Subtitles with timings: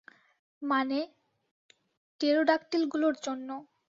[0.61, 0.99] মানে,
[2.21, 3.49] টেরোডাক্টিল গুলোর জন্য।